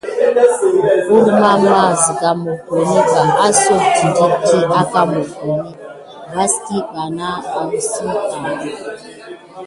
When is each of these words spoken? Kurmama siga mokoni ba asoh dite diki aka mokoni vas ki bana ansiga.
Kurmama 1.05 1.75
siga 2.01 2.31
mokoni 2.41 2.97
ba 3.09 3.23
asoh 3.47 3.81
dite 3.95 4.01
diki 4.31 4.57
aka 4.81 5.01
mokoni 5.13 5.71
vas 6.33 6.53
ki 6.65 6.77
bana 6.91 7.29
ansiga. 7.59 8.21